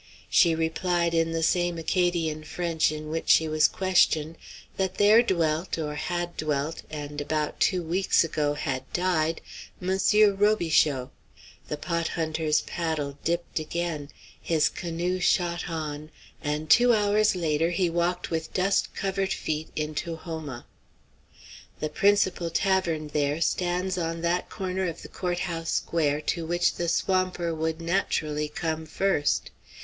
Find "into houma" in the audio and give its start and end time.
19.75-20.65